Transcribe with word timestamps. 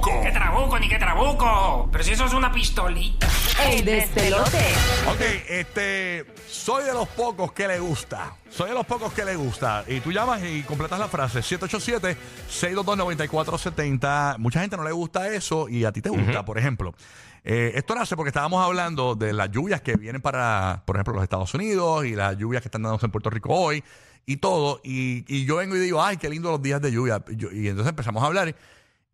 trabuco! 0.00 0.22
¡Qué 0.22 0.30
trabuco, 0.32 0.78
ni 0.78 0.88
qué 0.88 0.98
trabuco! 0.98 1.88
Pero 1.92 2.04
si 2.04 2.12
eso 2.12 2.24
es 2.26 2.32
una 2.34 2.52
pistolita. 2.52 3.28
El 3.68 3.84
despelote. 3.84 4.58
Ok, 5.08 5.20
este. 5.48 6.24
Soy 6.48 6.84
de 6.84 6.92
los 6.92 7.08
pocos 7.08 7.52
que 7.52 7.66
le 7.68 7.78
gusta. 7.78 8.34
Soy 8.50 8.68
de 8.70 8.74
los 8.74 8.84
pocos 8.86 9.12
que 9.12 9.24
le 9.24 9.36
gusta. 9.36 9.84
Y 9.88 10.00
tú 10.00 10.10
llamas 10.12 10.42
y 10.44 10.62
completas 10.62 10.98
la 10.98 11.08
frase: 11.08 11.40
787-622-9470. 11.40 14.38
Mucha 14.38 14.60
gente 14.60 14.76
no 14.76 14.84
le 14.84 14.92
gusta 14.92 15.28
eso 15.32 15.68
y 15.68 15.84
a 15.84 15.92
ti 15.92 16.00
te 16.02 16.10
gusta, 16.10 16.44
por 16.44 16.58
ejemplo. 16.58 16.94
Eh, 17.44 17.72
esto 17.74 17.94
nace 17.94 18.14
porque 18.16 18.28
estábamos 18.28 18.64
hablando 18.64 19.14
de 19.16 19.32
las 19.32 19.50
lluvias 19.50 19.80
que 19.80 19.96
vienen 19.96 20.22
para, 20.22 20.82
por 20.86 20.94
ejemplo, 20.96 21.14
los 21.14 21.24
Estados 21.24 21.52
Unidos 21.54 22.04
y 22.06 22.14
las 22.14 22.36
lluvias 22.38 22.62
que 22.62 22.68
están 22.68 22.82
dándose 22.82 23.06
en 23.06 23.12
Puerto 23.12 23.30
Rico 23.30 23.52
hoy 23.52 23.82
y 24.26 24.36
todo. 24.36 24.80
Y, 24.84 25.24
y 25.26 25.44
yo 25.44 25.56
vengo 25.56 25.74
y 25.76 25.80
digo, 25.80 26.00
ay, 26.02 26.16
qué 26.18 26.28
lindo 26.30 26.50
los 26.52 26.62
días 26.62 26.80
de 26.80 26.92
lluvia. 26.92 27.20
Y, 27.28 27.36
yo- 27.36 27.50
y 27.50 27.66
entonces 27.68 27.90
empezamos 27.90 28.22
a 28.22 28.26
hablar 28.26 28.54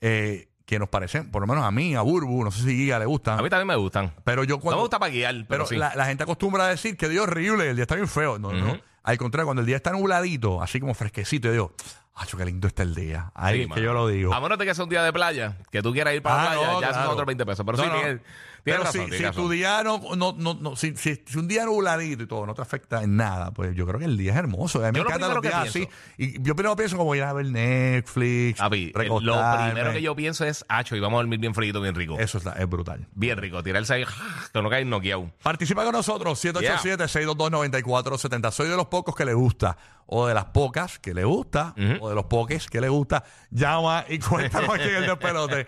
eh, 0.02 0.46
que 0.68 0.78
nos 0.78 0.90
parecen, 0.90 1.30
por 1.30 1.40
lo 1.40 1.46
menos 1.46 1.64
a 1.64 1.70
mí, 1.70 1.95
a 1.95 2.02
Burbu, 2.02 2.45
no 2.45 2.50
sé 2.50 2.62
si 2.62 2.76
Giga 2.76 2.98
le 2.98 3.06
gustan. 3.06 3.38
A 3.38 3.42
mí 3.42 3.48
también 3.48 3.66
me 3.68 3.76
gustan. 3.76 4.12
Pero 4.22 4.45
yo 4.45 4.56
No 4.56 4.60
cuando. 4.60 4.76
me 4.76 4.82
gusta 4.82 4.98
para 4.98 5.10
guiar, 5.10 5.34
pero, 5.34 5.46
Pero 5.48 5.66
sí. 5.66 5.76
la, 5.76 5.95
la 5.95 6.04
gente 6.04 6.24
acostumbra 6.24 6.66
a 6.66 6.68
decir 6.68 6.95
que 6.98 7.09
Dios 7.09 7.24
es 7.24 7.30
horrible, 7.30 7.70
el 7.70 7.74
día 7.76 7.84
está 7.84 7.95
bien 7.95 8.06
feo. 8.06 8.38
No, 8.38 8.52
no. 8.52 8.78
Al 9.02 9.16
contrario, 9.16 9.46
cuando 9.46 9.62
el 9.62 9.66
día 9.66 9.76
está 9.76 9.92
nubladito, 9.92 10.60
así 10.62 10.78
como 10.78 10.92
fresquecito, 10.92 11.48
yo 11.48 11.52
digo, 11.52 11.73
¡ay, 12.18 12.27
qué 12.36 12.45
lindo 12.45 12.68
está 12.68 12.82
el 12.82 12.95
día! 12.95 13.30
Ahí 13.34 13.54
Sí, 13.56 13.60
es 13.62 13.66
que 13.66 13.70
mano. 13.70 13.82
yo 13.82 13.92
lo 13.95 14.08
digo. 14.08 14.34
A 14.34 14.40
menos 14.40 14.59
de 14.59 14.66
que 14.66 14.74
sea 14.74 14.84
un 14.84 14.90
día 14.90 15.02
de 15.02 15.12
playa, 15.12 15.56
que 15.70 15.82
tú 15.82 15.92
quieras 15.92 16.14
ir 16.14 16.22
para 16.22 16.40
Ah, 16.40 16.45
la 16.45 16.50
playa, 16.52 16.66
no, 16.72 16.80
ya 16.80 16.88
claro. 16.88 17.02
son 17.04 17.12
otros 17.12 17.26
20 17.26 17.46
pesos. 17.46 17.64
Pero 17.66 17.78
No, 17.78 17.84
sí, 17.84 17.88
no. 17.90 17.95
tienes, 18.00 18.20
tienes 18.20 18.24
Pero 18.64 18.78
razón. 18.78 18.92
si, 18.92 18.98
tienes 18.98 19.18
si 19.18 19.24
razón. 19.24 19.42
tu 19.45 19.50
día 19.50 19.82
no, 19.82 20.00
no, 20.16 20.34
no, 20.36 20.54
no- 20.60 20.76
si, 20.76 20.95
si- 20.96 21.23
si 21.26 21.38
un 21.38 21.48
día 21.48 21.64
nubladito 21.64 22.23
y 22.24 22.26
todo 22.26 22.45
no 22.46 22.54
te 22.54 22.60
afecta 22.62 23.02
en 23.02 23.16
nada, 23.16 23.50
pues 23.52 23.74
yo 23.74 23.86
creo 23.86 23.98
que 23.98 24.04
el 24.06 24.16
día 24.18 24.32
es 24.32 24.38
hermoso. 24.38 24.78
A 24.84 24.86
mí 24.86 24.92
me 24.92 24.98
Yo 24.98 25.04
lo 25.04 25.10
encantan 25.10 25.30
los 25.30 25.38
primero 25.40 25.62
días 25.62 25.73
que 25.73 25.84
así. 25.84 25.88
Y 26.18 26.42
yo 26.42 26.54
primero 26.54 26.76
pienso 26.76 26.96
como 26.98 27.14
ir 27.14 27.23
a 27.23 27.32
ver 27.32 27.46
Netflix, 27.46 28.59
Papi, 28.59 28.84
eh, 28.87 28.90
lo 28.95 29.00
recostarme. 29.00 29.73
primero 29.73 29.92
que 29.92 30.02
yo 30.02 30.14
pienso 30.16 30.45
es, 30.45 30.64
hacho, 30.68 30.96
y 30.96 31.00
vamos 31.00 31.18
a 31.18 31.23
dormir 31.23 31.38
bien 31.38 31.54
frito, 31.54 31.80
bien 31.80 31.95
rico. 31.95 32.18
Eso 32.18 32.38
está, 32.38 32.52
es 32.52 32.68
brutal. 32.68 33.06
Bien 33.15 33.38
rico, 33.38 33.62
tirarse 33.62 33.95
ahí, 33.95 34.04
que 34.52 34.62
no 34.62 34.68
cae 34.68 34.84
noqueado. 34.84 35.30
Participa 35.43 35.84
con 35.84 35.93
nosotros, 35.93 36.38
787-622-9470. 36.45 38.50
Soy 38.50 38.68
de 38.68 38.76
los 38.76 38.87
pocos 38.87 39.15
que 39.15 39.24
le 39.24 39.34
gusta, 39.34 39.76
o 40.06 40.26
de 40.26 40.34
las 40.34 40.46
pocas 40.46 40.98
que 40.98 41.15
le 41.15 41.24
gusta, 41.24 41.74
o 42.00 42.07
de 42.09 42.14
los 42.14 42.24
poques 42.26 42.66
que 42.68 42.80
le 42.80 42.88
gusta. 42.88 43.24
Llama 43.51 44.04
y 44.09 44.18
cuéntanos 44.20 44.70
aquí 44.74 44.84
en 44.88 44.95
el 44.96 45.06
despelote. 45.06 45.66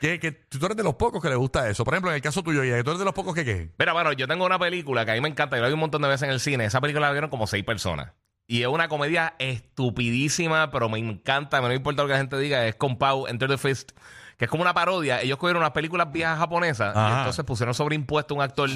Que, 0.00 0.20
que 0.20 0.30
tú 0.30 0.64
eres 0.64 0.76
de 0.76 0.84
los 0.84 0.94
pocos 0.94 1.20
que 1.20 1.28
le 1.28 1.34
gusta 1.34 1.68
eso. 1.68 1.84
Por 1.84 1.94
ejemplo, 1.94 2.10
en 2.10 2.16
el 2.16 2.22
caso 2.22 2.42
tuyo, 2.42 2.62
y 2.62 2.68
tú 2.84 2.90
eres 2.90 2.98
de 3.00 3.04
los 3.04 3.14
pocos 3.14 3.34
que 3.34 3.44
qué. 3.44 3.72
Mira, 3.78 3.92
bueno, 3.92 4.12
yo 4.12 4.28
tengo 4.28 4.46
una 4.46 4.58
película 4.58 5.04
que 5.04 5.10
a 5.10 5.14
mí 5.14 5.20
me 5.20 5.28
encanta, 5.28 5.56
yo 5.56 5.62
la 5.62 5.68
vi 5.68 5.74
un 5.74 5.80
montón 5.80 6.02
de 6.02 6.08
veces 6.08 6.22
en 6.24 6.30
el 6.30 6.38
cine. 6.40 6.64
Esa 6.66 6.80
película 6.80 7.06
la 7.08 7.12
vieron 7.12 7.30
como 7.30 7.46
seis 7.48 7.64
personas. 7.64 8.12
Y 8.46 8.62
es 8.62 8.68
una 8.68 8.88
comedia 8.88 9.34
estupidísima, 9.38 10.70
pero 10.70 10.88
me 10.88 10.98
encanta, 10.98 11.60
no 11.60 11.68
me 11.68 11.74
importa 11.74 12.02
lo 12.02 12.08
que 12.08 12.12
la 12.12 12.18
gente 12.18 12.38
diga, 12.38 12.66
es 12.66 12.76
con 12.76 12.96
Pau, 12.96 13.26
Enter 13.26 13.48
the 13.48 13.58
Fist, 13.58 13.90
que 14.36 14.44
es 14.44 14.50
como 14.50 14.62
una 14.62 14.72
parodia. 14.72 15.20
Ellos 15.20 15.36
cogieron 15.38 15.60
unas 15.62 15.72
películas 15.72 16.10
viejas 16.12 16.38
japonesas 16.38 16.94
y 16.94 17.18
entonces 17.18 17.44
pusieron 17.44 17.74
sobreimpuesto 17.74 18.34
un 18.34 18.40
actor 18.42 18.70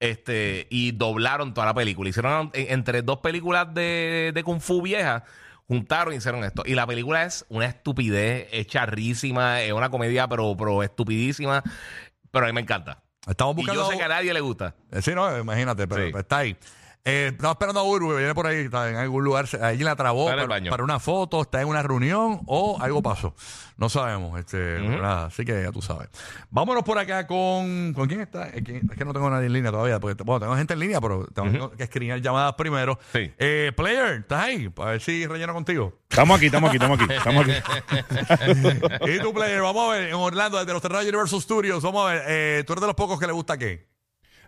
este 0.00 0.66
y 0.70 0.92
doblaron 0.92 1.54
toda 1.54 1.66
la 1.66 1.74
película. 1.74 2.08
Hicieron 2.10 2.50
en- 2.54 2.72
entre 2.72 3.02
dos 3.02 3.18
películas 3.18 3.72
de, 3.74 4.32
de 4.34 4.42
Kung 4.44 4.60
Fu 4.60 4.82
viejas, 4.82 5.22
juntaron 5.68 6.14
y 6.14 6.16
hicieron 6.16 6.42
esto. 6.44 6.62
Y 6.66 6.74
la 6.74 6.86
película 6.86 7.24
es 7.24 7.44
una 7.50 7.66
estupidez, 7.66 8.48
es 8.52 8.66
charrísima, 8.66 9.60
es 9.62 9.72
una 9.72 9.90
comedia, 9.90 10.26
pero, 10.26 10.56
pero 10.56 10.82
estupidísima, 10.82 11.62
pero 12.30 12.46
a 12.46 12.48
mí 12.48 12.54
me 12.54 12.62
encanta. 12.62 13.02
Estamos 13.28 13.54
Y 13.54 13.56
buscando. 13.58 13.82
yo 13.84 13.90
sé 13.90 13.98
que 13.98 14.04
a 14.04 14.08
nadie 14.08 14.32
le 14.32 14.40
gusta. 14.40 14.74
Eh, 14.90 15.02
Sí, 15.02 15.14
no, 15.14 15.38
imagínate, 15.38 15.86
pero 15.86 16.06
Sí. 16.06 16.12
está 16.18 16.38
ahí. 16.38 16.56
Eh, 17.08 17.28
estamos 17.28 17.54
esperando 17.54 17.80
a 17.80 17.84
Urbu, 17.84 18.16
viene 18.16 18.34
por 18.34 18.46
ahí, 18.46 18.58
está 18.58 18.90
en 18.90 18.96
algún 18.96 19.24
lugar, 19.24 19.46
ahí 19.62 19.78
la 19.78 19.96
trabó 19.96 20.26
para, 20.26 20.84
una 20.84 21.00
foto, 21.00 21.40
está 21.40 21.62
en 21.62 21.68
una 21.68 21.82
reunión 21.82 22.42
o 22.44 22.76
algo 22.82 23.00
pasó. 23.02 23.34
No 23.78 23.88
sabemos, 23.88 24.38
este, 24.38 24.78
nada, 24.80 25.26
así 25.26 25.46
que 25.46 25.62
ya 25.62 25.72
tú 25.72 25.80
sabes. 25.80 26.10
Vámonos 26.50 26.82
por 26.82 26.98
acá 26.98 27.26
con. 27.26 27.94
¿Con 27.94 28.08
quién 28.08 28.20
está? 28.20 28.48
Es 28.48 28.62
que 28.62 29.04
no 29.06 29.14
tengo 29.14 29.30
nadie 29.30 29.46
en 29.46 29.54
línea 29.54 29.70
todavía, 29.70 29.98
porque 30.00 30.22
bueno, 30.22 30.40
tengo 30.40 30.56
gente 30.56 30.74
en 30.74 30.80
línea, 30.80 31.00
pero 31.00 31.26
tengo 31.28 31.70
que 31.70 31.84
escribir 31.84 32.20
llamadas 32.20 32.54
primero. 32.56 32.98
Sí. 33.14 33.32
Eh, 33.38 33.72
player, 33.74 34.20
¿estás 34.20 34.42
ahí? 34.42 34.68
Para 34.68 34.90
ver 34.90 35.00
si 35.00 35.26
relleno 35.26 35.54
contigo. 35.54 36.00
Estamos 36.10 36.36
aquí, 36.36 36.46
estamos 36.46 36.68
aquí, 36.68 36.76
estamos 36.76 37.00
aquí. 37.00 37.14
Estamos 37.14 37.46
aquí. 37.46 39.12
y 39.12 39.18
tu 39.20 39.32
player, 39.32 39.62
vamos 39.62 39.88
a 39.88 39.92
ver, 39.96 40.08
en 40.08 40.14
Orlando, 40.14 40.58
desde 40.58 40.74
los 40.74 40.82
Terranos 40.82 41.04
Universal 41.04 41.40
Studios, 41.40 41.82
vamos 41.82 42.06
a 42.06 42.12
ver, 42.12 42.22
eh, 42.26 42.64
tú 42.66 42.74
eres 42.74 42.82
de 42.82 42.86
los 42.88 42.96
pocos 42.96 43.18
que 43.18 43.26
le 43.26 43.32
gusta 43.32 43.56
qué. 43.56 43.88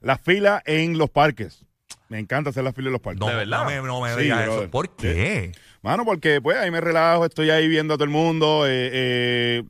La 0.02 0.18
fila 0.18 0.62
en 0.66 0.98
los 0.98 1.08
parques. 1.08 1.64
Me 2.10 2.18
encanta 2.18 2.50
hacer 2.50 2.62
la 2.64 2.72
fila 2.74 2.88
en 2.88 2.92
los 2.92 3.00
parques. 3.00 3.20
No, 3.20 3.28
¿De 3.28 3.34
verdad? 3.34 3.60
no 3.60 3.64
me, 3.64 3.76
no 3.76 4.00
me 4.02 4.14
Sí, 4.14 4.20
digas 4.24 4.44
brother. 4.44 4.62
eso. 4.64 4.70
¿Por 4.70 4.94
qué? 4.96 5.52
Mano, 5.80 6.04
porque 6.04 6.42
pues 6.42 6.58
ahí 6.58 6.70
me 6.70 6.80
relajo, 6.82 7.24
estoy 7.24 7.48
ahí 7.50 7.66
viendo 7.68 7.94
a 7.94 7.96
todo 7.96 8.04
el 8.04 8.10
mundo, 8.10 8.66
eh, 8.66 8.90
eh, 8.92 9.62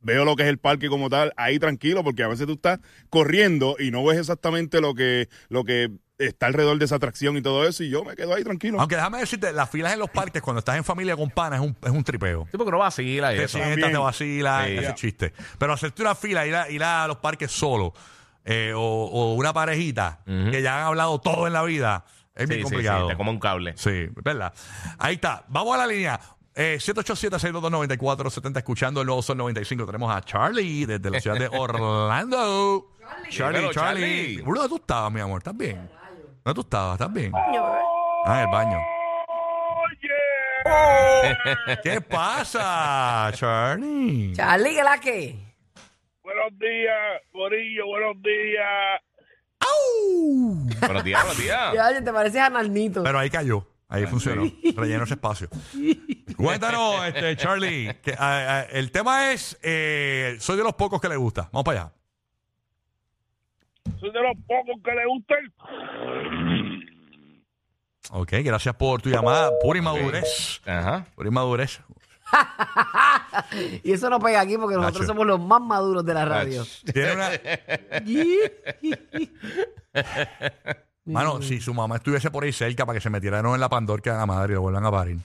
veo 0.00 0.24
lo 0.24 0.36
que 0.36 0.44
es 0.44 0.48
el 0.48 0.58
parque 0.58 0.88
como 0.88 1.10
tal, 1.10 1.32
ahí 1.36 1.58
tranquilo, 1.58 2.04
porque 2.04 2.22
a 2.22 2.28
veces 2.28 2.46
tú 2.46 2.52
estás 2.52 2.78
corriendo 3.10 3.74
y 3.78 3.90
no 3.90 4.04
ves 4.04 4.18
exactamente 4.18 4.80
lo 4.80 4.94
que, 4.94 5.28
lo 5.48 5.64
que 5.64 5.90
está 6.18 6.46
alrededor 6.46 6.78
de 6.78 6.84
esa 6.84 6.96
atracción 6.96 7.36
y 7.36 7.42
todo 7.42 7.66
eso, 7.66 7.82
y 7.82 7.90
yo 7.90 8.04
me 8.04 8.14
quedo 8.16 8.34
ahí 8.34 8.44
tranquilo. 8.44 8.78
Aunque 8.80 8.96
déjame 8.96 9.18
decirte, 9.18 9.52
las 9.52 9.70
filas 9.70 9.92
en 9.94 9.98
los 10.00 10.10
parques 10.10 10.42
cuando 10.42 10.58
estás 10.58 10.76
en 10.76 10.84
familia 10.84 11.16
con 11.16 11.30
panas 11.30 11.60
es 11.60 11.66
un, 11.66 11.76
es 11.82 11.90
un 11.90 12.04
tripeo. 12.04 12.46
Sí, 12.50 12.56
porque 12.56 12.70
no 12.72 12.78
vacila 12.78 13.32
y 13.32 13.38
Te 13.38 13.44
eso. 13.44 13.58
sientas, 13.58 13.90
te 13.90 13.96
vacila, 13.98 14.64
Sí. 14.66 14.76
ese 14.76 14.94
chiste. 14.94 15.32
Pero 15.58 15.72
hacerte 15.72 16.02
una 16.02 16.14
fila, 16.14 16.46
ir 16.46 16.54
a, 16.54 16.70
ir 16.70 16.82
a 16.82 17.06
los 17.08 17.16
parques 17.18 17.50
solo, 17.50 17.94
eh, 18.50 18.72
o, 18.74 18.80
o 18.80 19.34
una 19.34 19.52
parejita 19.52 20.20
que 20.24 20.62
ya 20.62 20.78
han 20.80 20.86
hablado 20.86 21.20
todo 21.20 21.46
en 21.46 21.52
la 21.52 21.62
vida, 21.64 22.04
es 22.34 22.48
Sí, 22.48 22.54
bien 22.54 22.62
complicado. 22.62 23.02
sí, 23.06 23.08
te 23.12 23.16
come 23.16 23.30
un 23.30 23.38
cable. 23.38 23.74
Sí, 23.76 24.08
¿verdad? 24.24 24.54
Ahí 24.98 25.16
está. 25.16 25.44
Vamos 25.48 25.74
a 25.74 25.78
la 25.78 25.86
línea. 25.86 26.18
Eh, 26.54 26.78
787-622-9470, 26.80 28.56
escuchando 28.56 29.00
el 29.02 29.06
nuevo 29.06 29.20
Sol 29.22 29.36
95. 29.36 29.84
Tenemos 29.86 30.10
a 30.14 30.20
Charlie 30.22 30.86
desde 30.86 31.10
la 31.10 31.20
ciudad 31.20 31.36
de 31.38 31.48
Orlando. 31.52 32.94
Charlie, 33.28 33.58
Dímelo, 33.58 33.72
Charlie. 33.72 34.36
Charlie. 34.36 34.42
¿dónde 34.42 34.68
tú 34.68 34.76
estabas, 34.76 35.12
mi 35.12 35.20
amor? 35.20 35.38
¿Estás 35.38 35.56
bien? 35.56 35.90
¿Dónde 36.44 36.54
tú 36.54 36.60
estabas? 36.62 36.94
¿Estás 37.00 37.12
bien? 37.12 37.32
Ah, 38.24 38.34
en 38.36 38.40
el 38.40 38.46
baño. 38.48 38.78
¿Qué 41.82 42.00
pasa, 42.00 43.30
Charlie? 43.34 44.32
Charlie, 44.34 44.74
¿qué 44.74 44.82
la 44.82 44.98
que? 45.00 45.47
Buenos 46.48 46.60
días, 46.60 47.22
Corillo, 47.30 47.86
buenos 47.86 48.22
días. 48.22 49.02
¡Au! 49.60 50.66
Buenos 50.80 51.04
días, 51.04 51.22
buenos 51.22 51.42
días. 51.42 51.74
Ya, 51.74 52.02
te 52.02 52.10
pareces 52.10 52.40
a 52.40 52.48
Narnito. 52.48 53.02
Pero 53.02 53.18
ahí 53.18 53.28
cayó. 53.28 53.66
Ahí 53.86 54.06
funcionó. 54.06 54.50
Relleno 54.74 55.04
ese 55.04 55.14
espacio. 55.14 55.48
Cuéntanos, 56.38 57.06
este, 57.06 57.36
Charlie. 57.36 57.94
que, 58.02 58.12
ah, 58.12 58.16
ah, 58.60 58.66
el 58.70 58.90
tema 58.90 59.32
es: 59.32 59.58
eh, 59.62 60.36
soy 60.40 60.56
de 60.56 60.62
los 60.62 60.72
pocos 60.72 61.02
que 61.02 61.08
le 61.10 61.16
gusta. 61.16 61.50
Vamos 61.52 61.64
para 61.64 61.80
allá. 61.82 61.92
Soy 64.00 64.10
de 64.10 64.22
los 64.22 64.36
pocos 64.46 64.76
que 64.82 64.92
le 64.92 65.06
gusta 65.06 65.34
el... 65.34 65.52
Ok, 68.12 68.32
gracias 68.42 68.74
por 68.74 69.02
tu 69.02 69.10
llamada. 69.10 69.50
Pura 69.60 69.78
inmadurez. 69.78 70.62
Ajá. 70.64 71.04
Pura 71.14 71.28
inmadurez. 71.28 71.82
Y 73.82 73.92
eso 73.92 74.10
no 74.10 74.18
pega 74.20 74.40
aquí 74.40 74.56
porque 74.58 74.76
nosotros 74.76 75.02
Nacho. 75.02 75.12
somos 75.12 75.26
los 75.26 75.40
más 75.40 75.60
maduros 75.60 76.04
de 76.04 76.14
la 76.14 76.24
radio. 76.24 76.66
Tiene 76.92 77.14
una. 77.14 77.30
Mano, 81.06 81.40
si 81.40 81.60
su 81.60 81.72
mamá 81.72 81.96
estuviese 81.96 82.30
por 82.30 82.44
ahí 82.44 82.52
cerca 82.52 82.84
para 82.84 82.98
que 82.98 83.00
se 83.02 83.08
metieran 83.08 83.46
en 83.46 83.60
la 83.60 83.68
pandorca 83.68 84.12
de 84.12 84.18
la 84.18 84.26
madre 84.26 84.52
y 84.52 84.54
lo 84.56 84.62
vuelvan 84.62 84.84
a 84.84 84.90
parir. 84.90 85.18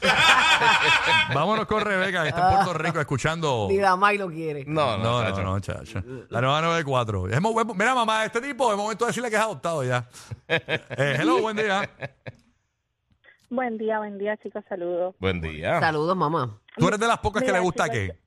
Vámonos 1.34 1.66
con 1.66 1.80
Rebeca, 1.82 2.22
que 2.22 2.28
está 2.28 2.48
en 2.50 2.54
Puerto 2.64 2.74
Rico 2.74 3.00
escuchando. 3.00 3.66
Ni 3.68 3.78
la 3.78 3.96
May 3.96 4.16
lo 4.16 4.28
quiere. 4.28 4.64
No, 4.66 4.96
no, 4.96 5.02
No, 5.02 5.22
no, 5.22 5.28
chacho. 5.30 5.42
no, 5.42 5.60
chacho. 5.60 6.02
La 6.30 6.40
nueva 6.40 6.60
94. 6.62 7.28
Es 7.28 7.40
Mira, 7.74 7.94
mamá, 7.94 8.24
este 8.24 8.40
tipo, 8.40 8.70
es 8.70 8.76
momento 8.76 9.04
de 9.04 9.10
decirle 9.10 9.28
que 9.30 9.36
es 9.36 9.42
adoptado 9.42 9.82
ya. 9.84 10.08
Eh, 10.46 11.16
hello, 11.18 11.40
buen 11.40 11.56
día. 11.56 11.90
Buen 13.50 13.78
día, 13.78 13.98
buen 13.98 14.18
día, 14.18 14.36
chicos, 14.36 14.62
saludos. 14.68 15.14
Buen 15.18 15.40
día. 15.40 15.80
Saludos, 15.80 16.16
mamá. 16.16 16.60
Tú 16.76 16.86
eres 16.88 17.00
de 17.00 17.06
las 17.06 17.18
pocas 17.18 17.42
que 17.42 17.48
Mira, 17.48 17.58
le 17.58 17.64
gusta 17.64 17.84
chicos, 17.84 17.98
qué. 17.98 18.18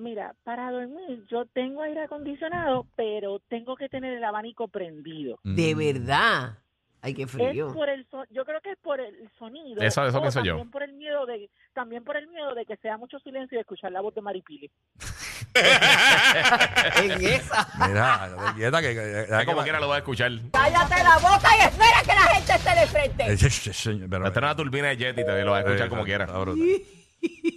Mira, 0.00 0.34
para 0.44 0.70
dormir 0.70 1.24
yo 1.30 1.46
tengo 1.46 1.80
aire 1.82 2.02
acondicionado, 2.02 2.86
pero 2.96 3.40
tengo 3.48 3.76
que 3.76 3.88
tener 3.88 4.12
el 4.12 4.24
abanico 4.24 4.68
prendido. 4.68 5.38
De 5.42 5.74
Mm. 5.74 5.78
verdad. 5.78 6.58
Ay, 7.00 7.14
qué 7.14 7.22
Es 7.22 7.30
frío. 7.30 7.72
por 7.72 7.88
el 7.88 8.04
so- 8.10 8.24
yo 8.30 8.44
creo 8.44 8.60
que 8.60 8.72
es 8.72 8.78
por 8.78 9.00
el 9.00 9.30
sonido. 9.38 9.80
Eso- 9.80 10.04
eso 10.06 10.18
o 10.18 10.20
pienso 10.20 10.40
yo. 10.40 10.52
también 10.52 10.70
por 10.70 10.82
el 10.82 10.92
miedo 10.92 11.24
de 11.24 11.48
también 11.76 12.02
por 12.02 12.16
el 12.16 12.26
miedo 12.28 12.54
de 12.54 12.64
que 12.66 12.76
sea 12.78 12.96
mucho 12.96 13.18
silencio 13.20 13.56
y 13.56 13.60
escuchar 13.60 13.92
la 13.92 14.00
voz 14.00 14.14
de 14.14 14.22
Maripili. 14.22 14.70
En 16.96 17.24
esa. 17.24 17.68
Mira, 17.88 18.30
te 18.48 18.54
quieta 18.60 18.80
que. 18.82 19.44
como 19.46 19.62
quiera 19.62 19.80
lo 19.80 19.86
voy 19.86 19.94
a 19.96 19.98
escuchar. 19.98 20.32
Cállate 20.52 21.02
la 21.02 21.16
boca 21.18 21.48
y 21.58 21.64
espera 21.64 22.00
que 22.02 22.08
la 22.14 22.34
gente 22.34 22.52
esté 22.54 22.80
de 22.80 22.86
frente. 22.86 23.32
Eh, 23.32 23.36
sí, 23.38 23.50
sí, 23.50 23.72
sí, 23.72 24.02
pero- 24.10 24.26
Esta 24.26 24.40
es 24.40 24.44
una 24.44 24.56
turbina 24.56 24.88
de 24.88 24.96
jet 24.96 25.18
y 25.18 25.24
te 25.24 25.42
lo 25.44 25.50
vas 25.52 25.64
a 25.64 25.66
escuchar 25.66 25.86
Eh, 25.86 25.90
como 25.90 26.04
quiera. 26.04 26.24
está 26.24 26.38
brutal. 26.38 26.62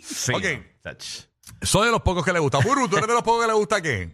Sí. 0.03 0.33
Ok. 0.33 0.45
Soy 1.61 1.85
de 1.87 1.91
los 1.91 2.01
pocos 2.01 2.23
que 2.23 2.31
le 2.33 2.39
gusta. 2.39 2.59
Buru, 2.59 2.87
¿tú 2.87 2.95
eres 2.97 3.07
de 3.07 3.13
los 3.13 3.23
pocos 3.23 3.41
que 3.41 3.47
le 3.47 3.53
gusta 3.57 3.81
qué? 3.81 4.09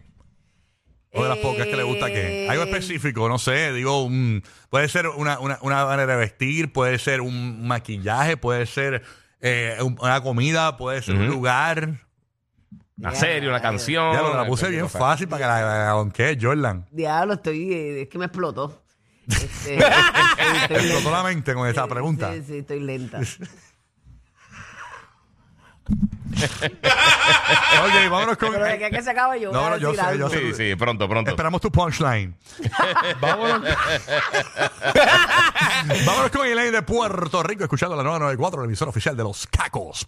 O 1.12 1.22
de 1.22 1.28
las 1.28 1.38
pocas 1.38 1.66
que 1.66 1.76
le 1.76 1.82
gusta 1.84 2.06
qué. 2.08 2.46
Algo 2.50 2.64
Eh. 2.64 2.66
específico, 2.66 3.28
no 3.28 3.38
sé, 3.38 3.72
digo, 3.72 4.02
un- 4.04 4.42
puede 4.70 4.88
ser 4.88 5.06
una, 5.08 5.38
una, 5.38 5.58
una 5.62 5.84
manera 5.86 6.12
de 6.14 6.18
vestir, 6.18 6.72
puede 6.72 6.98
ser 6.98 7.20
un 7.20 7.66
maquillaje, 7.66 8.36
puede 8.36 8.66
ser 8.66 9.02
eh, 9.40 9.76
un- 9.82 9.96
una 10.00 10.20
comida, 10.22 10.76
puede 10.76 11.02
ser 11.02 11.14
un 11.16 11.22
Ujú. 11.22 11.32
lugar. 11.32 12.00
Una 12.98 13.14
serie, 13.14 13.48
una 13.48 13.60
canción. 13.60 14.12
Ya 14.14 14.22
lo 14.22 14.34
la 14.34 14.46
puse 14.46 14.68
bien 14.70 14.88
fácil 14.88 15.28
para 15.28 15.42
que 15.42 15.46
la, 15.48 15.60
la, 15.60 15.78
la 15.84 15.90
donquee, 15.90 16.38
Jordan. 16.40 16.86
Diablo, 16.90 17.34
estoy. 17.34 17.72
eh, 17.72 18.02
Es 18.02 18.08
que 18.08 18.18
me 18.18 18.24
explotó. 18.26 18.82
Este, 19.28 19.76
estoy- 19.76 19.76
estoy 19.76 20.68
Me 20.68 20.76
explotó 20.76 20.94
lenta. 20.94 21.10
la 21.10 21.22
mente 21.24 21.54
con 21.54 21.68
esa 21.68 21.86
pregunta. 21.86 22.32
Sí, 22.32 22.42
sí, 22.46 22.58
estoy 22.58 22.80
lenta. 22.80 23.20
Ok, 26.36 28.10
vámonos 28.10 28.36
con. 28.36 28.52
Pero 28.52 28.64
de 28.64 28.78
que, 28.78 28.90
que 28.90 29.02
se 29.02 29.10
acaba 29.10 29.36
yo. 29.36 29.52
No, 29.52 29.70
no, 29.70 29.78
yo 29.78 29.90
decir 29.90 30.02
sé, 30.02 30.10
algo. 30.10 30.28
yo 30.28 30.30
sé. 30.30 30.38
Sí, 30.38 30.54
sí, 30.70 30.76
pronto, 30.76 31.08
pronto. 31.08 31.30
Esperamos 31.30 31.60
tu 31.60 31.70
punchline. 31.70 32.34
Vámonos. 33.20 33.62
Vámonos 36.06 36.30
con 36.30 36.46
Elaine 36.46 36.72
de 36.72 36.82
Puerto 36.82 37.42
Rico, 37.42 37.64
escuchando 37.64 37.96
la 37.96 38.02
994, 38.02 38.60
la 38.60 38.66
emisora 38.66 38.90
oficial 38.90 39.16
de 39.16 39.22
los 39.22 39.46
cacos. 39.46 40.06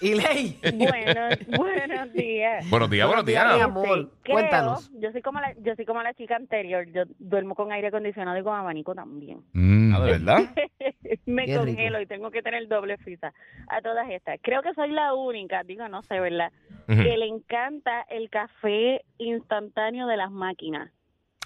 Y 0.00 0.14
ley. 0.14 0.60
Buenos, 0.62 1.38
buenos 1.56 2.12
días. 2.12 2.68
Buenos 2.70 2.90
días, 2.90 3.06
buenos 3.06 3.24
días. 3.26 3.54
mi 3.54 3.60
amor. 3.60 4.10
Creo- 4.22 4.34
Cuéntanos. 4.34 4.90
Yo 5.00 5.10
soy 5.12 5.22
como 5.22 5.40
la, 5.40 5.52
yo 5.62 5.74
soy 5.76 5.84
como 5.84 6.02
la 6.02 6.14
chica 6.14 6.36
anterior. 6.36 6.86
Yo 6.92 7.02
duermo 7.18 7.54
con 7.54 7.72
aire 7.72 7.88
acondicionado 7.88 8.38
y 8.38 8.42
con 8.42 8.54
abanico 8.56 8.94
también. 8.94 9.40
Mm. 9.52 9.94
Ah, 9.94 10.00
¿de 10.00 10.10
verdad? 10.12 10.38
Me 11.26 11.44
Qué 11.46 11.52
rico. 11.52 11.64
congelo 11.66 12.00
y 12.00 12.06
tengo 12.06 12.30
que 12.30 12.42
tener 12.42 12.66
doble 12.68 12.96
frisa 12.98 13.32
a 13.68 13.80
todas 13.82 14.08
estas. 14.10 14.38
Creo 14.42 14.62
que 14.62 14.72
soy 14.74 14.90
la 14.92 15.14
única, 15.14 15.62
digo, 15.64 15.88
no 15.88 16.02
sé, 16.02 16.20
¿verdad? 16.20 16.52
Que 16.86 17.16
le 17.18 17.26
encanta 17.26 18.00
el 18.08 18.30
café 18.30 19.02
instantáneo 19.18 20.06
de 20.06 20.16
las 20.16 20.30
máquinas. 20.30 20.90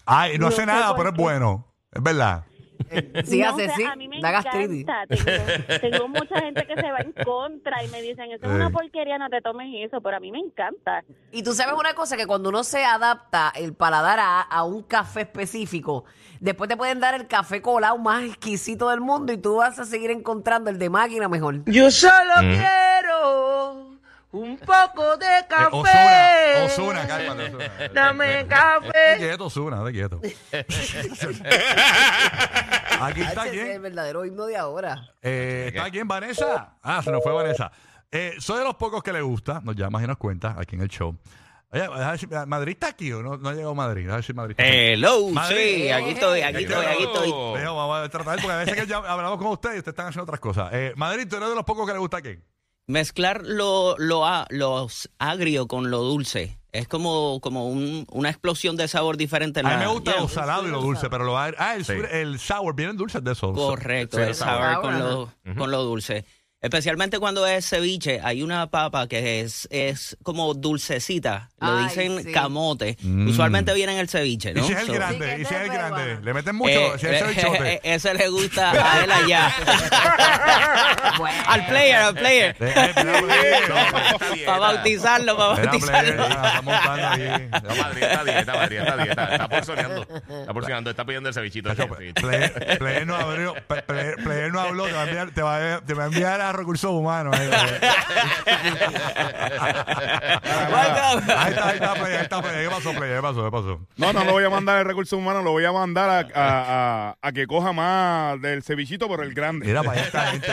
Ay, 0.07 0.35
no 0.35 0.43
No 0.43 0.47
hace 0.49 0.57
sé 0.63 0.67
nada, 0.67 0.95
pero 0.97 1.09
es 1.11 1.15
bueno. 1.17 1.67
Es 1.93 2.03
verdad. 2.03 2.45
Sí, 3.25 3.41
No, 3.41 3.49
hace 3.51 3.65
o 3.65 3.67
sea, 3.67 3.77
sí. 3.77 3.85
a 3.85 3.97
mí 3.97 4.09
me 4.09 4.21
Da 4.21 4.31
gastritis. 4.31 4.87
Tengo, 4.87 5.81
tengo 5.81 6.09
mucha 6.09 6.41
gente 6.41 6.67
que 6.67 6.75
se 6.75 6.91
va 6.91 6.99
en 6.99 7.13
contra 7.25 7.83
y 7.85 7.89
me 7.89 8.03
dicen, 8.03 8.31
eso 8.33 8.47
es 8.47 8.53
una 8.53 8.71
porquería, 8.71 9.19
no 9.19 9.29
te 9.29 9.41
tomes 9.41 9.69
eso, 9.87 10.01
pero 10.01 10.17
a 10.17 10.21
mí 10.21 10.31
me 10.33 10.39
encanta. 10.39 11.03
Y 11.31 11.43
tú 11.43 11.53
sabes 11.55 11.75
una 11.79 11.95
cosa, 11.95 12.17
que 12.17 12.27
cuando 12.27 12.49
uno 12.49 12.65
se 12.65 12.85
adapta 12.85 13.53
el 13.55 13.75
paladar 13.75 14.19
a, 14.21 14.41
a 14.41 14.65
un 14.65 14.83
café 14.83 15.23
específico, 15.23 16.05
después 16.41 16.69
te 16.69 16.77
pueden 16.77 17.01
dar 17.01 17.15
el 17.15 17.27
café 17.27 17.63
colado 17.63 17.99
más 17.99 18.23
exquisito 18.25 18.89
del 18.91 19.01
mundo 19.01 19.33
y 19.33 19.39
tú 19.39 19.57
vas 19.57 19.79
a 19.79 19.85
seguir 19.85 20.11
encontrando 20.11 20.71
el 20.71 20.79
de 20.79 20.91
máquina 20.91 21.29
mejor. 21.29 21.65
Yo 21.67 21.91
solo 21.91 22.35
quiero 22.41 23.93
un 24.33 24.57
poco 24.59 25.17
de 25.19 25.27
Eh, 25.27 25.47
café. 25.49 26.65
Osuna, 26.65 27.03
Osuna, 27.03 27.07
cálmate, 27.07 27.45
Osuna. 27.49 27.65
Dame 27.93 28.45
Te 28.45 28.47
café. 29.15 29.27
quieto, 29.29 29.51
te 29.85 29.93
quieto. 29.93 30.21
Aquí 33.01 33.21
está 33.23 33.47
Ese 33.47 33.57
es 33.57 33.63
el 33.63 33.67
quién. 33.71 33.83
verdadero 33.83 34.25
himno 34.25 34.47
de 34.47 34.57
ahora. 34.57 35.09
Eh, 35.23 35.71
¿Está 35.75 35.91
quién, 35.91 36.07
Vanessa? 36.07 36.77
Ah, 36.83 37.03
se 37.03 37.11
nos 37.11 37.23
fue 37.23 37.33
Vanessa. 37.33 37.71
Eh, 38.11 38.35
soy 38.39 38.59
de 38.59 38.65
los 38.65 38.75
pocos 38.77 39.03
que 39.03 39.13
le 39.13 39.23
gusta, 39.23 39.61
nos 39.65 39.75
llamas 39.75 40.03
y 40.03 40.07
nos 40.07 40.19
cuenta 40.19 40.55
aquí 40.59 40.77
en 40.77 40.83
el 40.83 40.89
show. 40.89 41.17
Oye, 41.71 41.83
a 41.85 42.11
ver 42.11 42.19
si- 42.19 42.27
¿Madrid 42.27 42.73
está 42.75 42.89
aquí 42.89 43.11
o 43.13 43.23
no, 43.23 43.39
no 43.39 43.49
ha 43.49 43.55
llegado 43.55 43.75
Madrid? 43.75 44.09
A 44.11 44.17
ver 44.17 44.25
si 44.25 44.35
Madrid 44.35 44.51
está 44.59 44.63
aquí. 44.63 44.77
Hello, 44.77 45.29
Madrid. 45.31 45.57
sí, 45.57 45.91
aquí 45.91 46.11
estoy, 46.11 46.41
aquí 46.43 46.65
estoy, 46.65 46.85
aquí 46.85 47.03
estoy. 47.05 47.31
Vamos 47.65 47.97
a 48.05 48.09
tratar, 48.11 48.37
porque 48.41 48.53
a 48.53 48.59
veces 48.59 48.75
que 48.75 48.87
ya 48.87 48.99
hablamos 48.99 49.39
con 49.39 49.47
ustedes 49.47 49.77
y 49.77 49.79
ustedes 49.79 49.93
están 49.95 50.07
haciendo 50.09 50.25
otras 50.25 50.41
cosas. 50.41 50.69
Eh, 50.75 50.93
Madrid, 50.97 51.27
tú 51.29 51.37
eres 51.37 51.49
de 51.49 51.55
los 51.55 51.65
pocos 51.65 51.87
que 51.87 51.95
le 51.95 51.99
gusta 51.99 52.19
aquí. 52.19 52.39
Mezclar 52.89 53.43
lo, 53.45 53.97
lo, 53.99 54.27
a- 54.27 54.47
los 54.51 55.09
agrio 55.19 55.67
con 55.69 55.91
lo 55.91 56.01
dulce. 56.03 56.59
Es 56.73 56.89
como, 56.89 57.39
como 57.41 57.69
un- 57.69 58.07
una 58.11 58.31
explosión 58.31 58.77
de 58.77 58.89
sabor 58.89 59.17
diferente. 59.17 59.61
en 59.61 59.67
A 59.67 59.71
mí 59.71 59.75
la- 59.77 59.81
me 59.83 59.93
gusta 59.93 60.13
Yeah. 60.13 60.21
lo 60.23 60.29
salado 60.29 60.67
y 60.67 60.71
lo 60.71 60.81
dulce, 60.81 61.09
pero 61.11 61.25
lo 61.25 61.39
agrio- 61.39 61.59
Ah, 61.61 61.77
el, 61.77 61.85
Sí. 61.85 61.93
sur- 61.95 62.07
el 62.11 62.39
sour, 62.39 62.75
vienen 62.75 62.97
dulces 62.97 63.23
de 63.23 63.33
eso. 63.33 63.53
Correcto, 63.53 64.17
Sí, 64.17 64.23
el 64.23 64.29
el 64.31 64.35
sour 64.35 64.49
sour. 64.75 64.81
con 64.81 64.99
lo, 64.99 65.33
con 65.57 65.71
lo 65.71 65.83
dulce. 65.85 66.25
Especialmente 66.63 67.19
cuando 67.19 67.45
es 67.45 67.69
ceviche, 67.69 68.21
hay 68.23 68.41
una 68.43 68.71
papa 68.71 69.09
que 69.09 69.41
es, 69.41 69.67
es 69.73 70.17
como 70.23 70.55
dulcecita, 70.55 71.51
lo 71.61 71.77
Ay, 71.79 71.85
dicen 71.87 72.23
sí. 72.23 72.31
camote. 72.33 72.97
Mm. 73.03 73.29
Usualmente 73.29 73.75
viene 73.75 73.95
en 73.95 73.99
el 73.99 74.09
ceviche, 74.09 74.53
¿Y 74.53 74.55
¿no? 74.55 74.65
si 74.67 74.73
es 74.73 74.79
el 74.81 74.87
So- 74.87 74.93
grande? 74.93 75.39
¿Y 75.41 75.45
si 75.45 75.55
es 75.55 75.61
el 75.61 75.69
grande? 75.69 76.21
¿Le 76.23 76.33
meten 76.33 76.55
mucho? 76.55 76.71
Eh, 76.71 76.93
si 77.01 77.07
es 77.09 77.21
el 77.23 77.29
bichote. 77.35 77.81
ese 77.83 78.15
le 78.15 78.29
gusta 78.29 78.71
a 78.71 79.03
él 79.05 79.11
allá. 79.11 79.53
Bueno. 81.19 81.43
al 81.49 81.67
player, 81.67 81.97
al 81.97 82.15
player. 82.15 82.57
Eh, 82.61 82.75
eh, 82.97 84.43
Para 84.47 84.59
bautizarlo, 84.59 85.37
para 85.37 85.65
bautizarlo. 85.65 86.27
está 86.29 86.63
montando 86.63 87.09
ahí. 87.09 87.49
Madrid 87.83 88.03
está 88.03 88.25
dieta, 88.25 88.55
Madrid 88.55 88.79
está 88.79 88.97
dieta. 88.97 89.25
Está 89.33 89.49
porcionando. 89.49 90.03
Está 90.03 90.55
porcionando, 90.55 90.91
está 90.91 91.05
pidiendo 91.05 91.29
el 91.29 91.35
cevichito. 91.35 91.71
Player 92.79 93.07
no 93.07 93.17
abrió, 93.17 93.55
No 94.53 94.61
habló, 94.61 94.85
te 94.87 94.93
va 94.93 95.01
a 95.01 95.05
enviar, 95.05 95.31
te 95.31 95.43
va 95.43 95.75
a, 95.77 95.81
te 95.81 95.95
va 95.95 96.05
a, 96.05 96.07
enviar 96.07 96.41
a 96.41 96.53
recursos 96.53 96.91
humanos. 96.91 97.37
Welcome. 97.39 97.81
Ahí 101.33 101.51
está, 101.53 101.69
ahí 101.69 101.75
está, 101.77 101.95
Player, 101.95 102.17
ahí 102.19 102.23
está, 102.23 102.43
Player. 102.43 102.69
¿Qué 102.69 102.75
pasó, 102.75 102.93
Player? 102.93 103.17
¿Qué 103.17 103.23
pasó? 103.23 103.45
¿Qué 103.45 103.51
pasó? 103.51 103.81
No, 103.97 104.13
no 104.13 104.25
lo 104.25 104.33
voy 104.33 104.45
a 104.45 104.51
mandar 104.51 104.79
a 104.79 104.85
recursos 104.85 105.19
humanos, 105.19 105.45
lo 105.45 105.51
voy 105.53 105.65
a 105.65 105.73
mandar 105.73 106.09
a, 106.09 106.19
a- 106.41 107.11
a- 107.11 107.17
a 107.21 107.33
que 107.33 107.47
coja 107.47 107.73
más 107.73 108.41
del 108.41 108.63
cevichito 108.63 109.09
por 109.09 109.23
el 109.23 109.35
grande. 109.35 109.67
Mira 109.67 109.83
para 109.83 109.99
allá 110.01 110.07
esta 110.07 110.23
gente. 110.27 110.53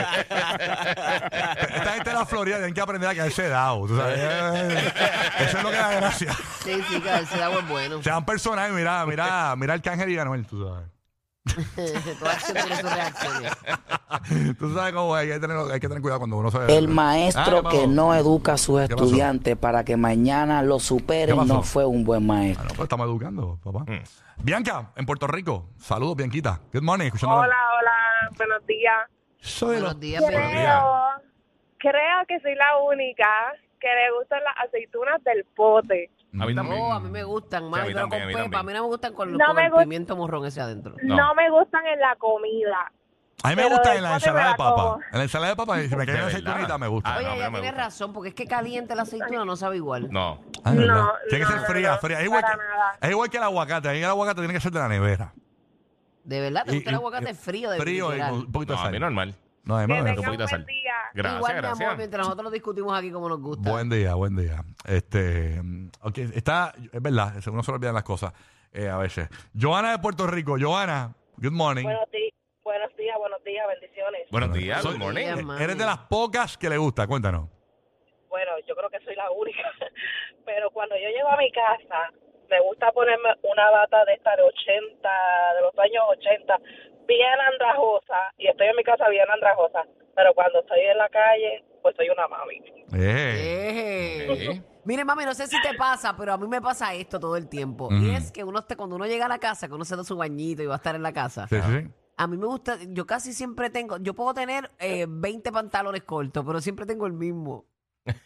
Esta 1.76 1.92
gente 1.94 2.10
de 2.10 2.16
la 2.16 2.26
Florida 2.26 2.56
tienen 2.56 2.74
que 2.74 2.80
aprender 2.80 3.08
a 3.08 3.14
quedarse 3.14 3.48
dado. 3.48 3.86
¿tú 3.86 3.96
sabes? 3.96 4.18
Eso 4.20 5.58
es 5.58 5.62
lo 5.62 5.70
que 5.70 5.76
da 5.76 5.92
gracia. 5.92 6.32
Sí, 6.64 6.82
sí, 6.88 7.00
que 7.00 7.14
ese 7.14 7.42
agua 7.42 7.60
es 7.60 7.68
bueno. 7.68 8.02
Sean 8.02 8.24
personajes, 8.24 8.72
mira, 8.72 9.04
mira, 9.06 9.54
mira 9.56 9.74
el 9.74 9.82
cángel 9.82 10.10
y 10.10 10.18
Anuel, 10.18 10.46
tú 10.46 10.66
sabes. 10.66 10.86
Tú 14.58 14.74
sabes 14.74 14.92
cómo 14.92 15.14
hay 15.14 15.28
que 15.28 15.38
tener, 15.40 15.56
hay 15.56 15.80
que 15.80 15.88
tener 15.88 16.00
cuidado 16.02 16.20
cuando 16.20 16.36
uno 16.38 16.50
se 16.50 16.76
El 16.76 16.88
maestro 16.88 17.62
Ah, 17.64 17.68
¿qué 17.70 17.78
que 17.80 17.86
no 17.86 18.14
educa 18.14 18.54
a 18.54 18.58
sus 18.58 18.80
pasó? 18.80 18.94
estudiantes 18.94 19.56
para 19.56 19.84
que 19.84 19.96
mañana 19.96 20.62
lo 20.62 20.76
¿Qué 20.78 20.84
superen 20.84 21.36
no 21.46 21.62
fue 21.62 21.84
un 21.86 22.04
buen 22.04 22.24
Ah, 22.24 22.26
maestro. 22.26 22.64
no, 22.68 22.74
pues 22.74 22.84
estamos 22.86 23.06
educando, 23.06 23.58
papá. 23.62 23.80
Mm. 23.80 24.02
Bianca, 24.42 24.90
en 24.96 25.06
Puerto 25.06 25.26
Rico. 25.26 25.66
Saludos, 25.78 26.16
Bianquita. 26.16 26.60
Good 26.72 26.82
morning. 26.82 27.06
Escuchando 27.06 27.36
Hola, 27.36 27.56
hola, 27.78 28.30
buenos 28.36 28.66
días. 28.66 28.96
Soy 29.40 29.76
los- 29.76 29.82
Buenos 29.84 30.00
días. 30.00 30.22
Creo, 30.26 30.92
creo 31.78 32.26
que 32.28 32.40
soy 32.40 32.54
la 32.54 32.76
única 32.86 33.26
que 33.80 33.88
le 33.88 34.10
gustan 34.18 34.40
las 34.44 34.56
aceitunas 34.68 35.22
del 35.24 35.44
pote. 35.56 36.10
A 36.32 36.46
mí 36.46 36.54
también. 36.54 36.80
Oh, 36.80 36.92
a 36.92 37.00
mí 37.00 37.10
me 37.10 37.24
gustan, 37.24 37.62
Sí, 37.62 37.66
a 37.66 37.82
mí 37.82 37.88
pero 37.88 38.00
también, 38.00 38.22
a 38.22 38.24
con 38.24 38.28
mí 38.28 38.34
pepa. 38.34 38.56
también. 38.56 38.60
A 38.60 38.62
mí 38.62 38.72
no 38.74 38.82
me 38.84 38.88
gustan 38.88 39.12
con, 39.14 39.32
No 39.36 39.46
con 39.46 39.56
me 39.56 39.66
el 39.66 39.72
gust- 39.72 39.80
pimiento 39.80 40.16
morrón 40.16 40.46
ese 40.46 40.60
adentro. 40.60 40.94
No. 41.02 41.16
No. 41.16 41.34
me 41.34 41.50
gustan 41.50 41.86
en 41.86 41.98
la 42.00 42.14
comida. 42.16 42.92
A 43.42 43.48
mí 43.48 43.56
me 43.56 43.62
Pero 43.62 43.74
gusta 43.76 43.94
en 43.96 44.02
la 44.02 44.08
me 44.10 44.14
ensalada 44.16 44.44
de 44.44 44.50
la 44.50 44.56
papa. 44.56 44.82
como. 44.82 45.00
En 45.12 45.16
la 45.18 45.22
ensalada 45.22 45.50
de 45.50 45.56
papa, 45.56 45.80
si 45.80 45.80
me 45.82 45.88
cae 45.88 45.96
¿De 45.96 46.02
una 46.12 46.12
verdad? 46.12 46.28
aceitunita, 46.28 46.78
me 46.78 46.86
gusta. 46.88 47.14
Ah, 47.14 47.16
Oye, 47.16 47.24
no, 47.24 47.30
a 47.30 47.34
mí 47.34 47.38
ella 47.40 47.46
no 47.46 47.50
me 47.52 47.58
tiene 47.60 47.72
gusta. 47.76 47.84
razón, 47.84 48.12
porque 48.12 48.28
es 48.28 48.34
que 48.34 48.46
caliente 48.46 48.94
la 48.94 49.02
aceituna 49.02 49.44
no 49.46 49.56
sabe 49.56 49.76
igual. 49.76 50.08
No. 50.10 50.40
Ah, 50.62 50.72
¿verdad? 50.72 50.94
No, 50.94 51.12
Tiene 51.30 51.38
que 51.46 51.50
no, 51.50 51.50
ser 51.50 51.60
no, 51.62 51.66
fría, 51.74 51.90
no, 51.92 51.98
fría. 51.98 52.18
Es 52.20 52.24
igual, 52.26 52.42
para 52.42 52.54
que, 53.00 53.06
es 53.06 53.10
igual 53.10 53.30
que 53.30 53.36
el 53.38 53.42
aguacate. 53.42 53.88
A 53.88 53.92
mí 53.92 53.98
el 53.98 54.04
aguacate 54.04 54.40
tiene 54.42 54.54
que 54.54 54.60
ser 54.60 54.72
de 54.72 54.78
la 54.78 54.88
nevera. 54.88 55.32
De 56.22 56.40
verdad, 56.40 56.64
¿te 56.66 56.72
Y- 56.72 56.74
gusta 56.76 56.90
el 56.90 56.94
y- 56.94 56.98
aguacate 56.98 57.34
frío? 57.34 57.70
De 57.70 57.78
Frío 57.80 58.08
y 58.08 58.12
literal? 58.12 58.30
con 58.30 58.40
un 58.40 58.52
poquito 58.52 58.72
No, 58.74 58.76
de 58.78 58.80
a 58.80 58.84
sal. 58.84 58.92
mí 58.92 58.98
normal. 59.00 59.34
No, 59.64 59.76
a 59.76 59.80
mí 59.80 59.86
Que 59.86 59.92
me 59.94 59.94
gusta. 59.94 60.10
un 60.10 60.16
tengan 60.16 60.24
poquito 60.26 60.44
de 60.44 60.50
buen 60.50 60.60
sal. 60.60 60.66
día. 60.66 60.89
Gracias, 61.14 61.36
Igual, 61.38 61.52
mi 61.54 61.60
gracias. 61.60 61.80
amor, 61.88 61.96
mientras 61.98 62.26
nosotros 62.26 62.52
discutimos 62.52 62.98
aquí 62.98 63.10
como 63.10 63.28
nos 63.28 63.40
gusta. 63.40 63.70
Buen 63.70 63.88
día, 63.90 64.14
buen 64.14 64.36
día. 64.36 64.62
Este, 64.86 65.60
mm, 65.62 65.90
ok, 66.02 66.18
está, 66.34 66.72
es 66.92 67.02
verdad, 67.02 67.34
uno 67.50 67.62
se 67.62 67.72
olvidan 67.72 67.94
las 67.94 68.04
cosas 68.04 68.32
eh, 68.72 68.88
a 68.88 68.96
veces. 68.98 69.28
Joana 69.58 69.92
de 69.92 69.98
Puerto 69.98 70.26
Rico, 70.26 70.56
Joana, 70.60 71.14
good 71.36 71.52
morning. 71.52 71.84
Buenos, 71.84 72.10
di- 72.10 72.32
buenos 72.62 72.94
días, 72.96 73.16
buenos 73.18 73.42
días, 73.44 73.66
bendiciones. 73.68 74.28
Buenos 74.30 74.52
días, 74.54 74.82
good 74.84 74.96
morning. 74.96 75.22
Buenos 75.22 75.36
días, 75.36 75.44
mami. 75.46 75.64
Eres 75.64 75.78
de 75.78 75.84
las 75.86 75.98
pocas 75.98 76.56
que 76.56 76.68
le 76.68 76.76
gusta, 76.78 77.06
cuéntanos. 77.06 77.48
Bueno, 78.28 78.52
yo 78.68 78.76
creo 78.76 78.88
que 78.90 79.00
soy 79.04 79.16
la 79.16 79.30
única. 79.32 79.62
Pero 80.46 80.70
cuando 80.70 80.94
yo 80.96 81.08
llego 81.08 81.28
a 81.28 81.36
mi 81.36 81.50
casa, 81.52 82.10
me 82.48 82.60
gusta 82.62 82.90
ponerme 82.92 83.30
una 83.42 83.70
bata 83.70 84.04
de 84.04 84.14
esta 84.14 84.34
de 84.36 84.42
80, 84.42 85.08
de 85.56 85.60
los 85.62 85.78
años 85.78 86.04
80, 86.18 86.56
bien 87.06 87.40
andrajosa. 87.52 88.32
Y 88.38 88.46
estoy 88.48 88.68
en 88.68 88.76
mi 88.76 88.84
casa 88.84 89.08
bien 89.08 89.28
andrajosa. 89.30 89.82
Pero 90.20 90.34
cuando 90.34 90.60
estoy 90.60 90.80
en 90.80 90.98
la 90.98 91.08
calle, 91.08 91.64
pues 91.80 91.96
soy 91.96 92.10
una 92.10 92.28
mami. 92.28 92.56
Eh, 92.92 94.26
Eh. 94.28 94.62
Mire, 94.84 95.02
mami, 95.02 95.24
no 95.24 95.32
sé 95.34 95.46
si 95.46 95.56
te 95.62 95.72
pasa, 95.78 96.14
pero 96.14 96.34
a 96.34 96.36
mí 96.36 96.46
me 96.46 96.60
pasa 96.60 96.92
esto 96.92 97.18
todo 97.18 97.36
el 97.36 97.48
tiempo. 97.48 97.88
Y 97.90 98.10
es 98.10 98.30
que 98.30 98.44
uno 98.44 98.58
esté, 98.58 98.76
cuando 98.76 98.96
uno 98.96 99.06
llega 99.06 99.24
a 99.24 99.28
la 99.28 99.38
casa, 99.38 99.66
que 99.66 99.72
uno 99.74 99.84
se 99.86 99.96
da 99.96 100.04
su 100.04 100.16
bañito 100.16 100.62
y 100.62 100.66
va 100.66 100.74
a 100.74 100.76
estar 100.76 100.94
en 100.94 101.02
la 101.02 101.12
casa. 101.14 101.46
sí, 101.48 101.56
sí, 101.56 101.62
sí. 101.80 101.88
A 102.18 102.26
mí 102.26 102.36
me 102.36 102.44
gusta, 102.46 102.76
yo 102.88 103.06
casi 103.06 103.32
siempre 103.32 103.70
tengo, 103.70 103.96
yo 103.96 104.12
puedo 104.12 104.34
tener 104.34 104.70
eh, 104.78 105.06
20 105.08 105.52
pantalones 105.52 106.02
cortos, 106.02 106.44
pero 106.46 106.60
siempre 106.60 106.84
tengo 106.84 107.06
el 107.06 107.14
mismo. 107.14 107.64